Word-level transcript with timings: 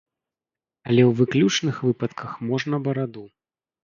Але 0.89 1.01
ў 1.09 1.19
выключных 1.19 1.75
выпадках 1.89 2.31
можна 2.53 2.81
бараду. 2.89 3.27